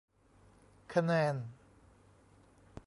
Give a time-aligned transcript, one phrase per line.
[0.93, 1.35] คะแนน